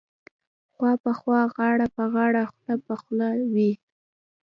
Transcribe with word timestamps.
خوا 0.73 0.91
په 1.03 1.11
خوا 1.19 1.39
غاړه 1.55 1.87
په 1.95 2.03
غاړه 2.13 2.41
خوله 2.51 2.75
په 2.85 2.93
خوله 3.01 3.27
وې. 3.53 3.71